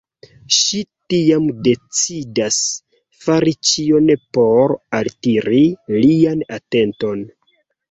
Ŝi 0.59 0.79
tiam 1.13 1.43
decidas 1.67 2.57
fari 3.27 3.55
ĉion 3.73 4.11
por 4.39 4.75
altiri 5.03 5.63
lian 6.01 6.45
atenton. 6.61 7.25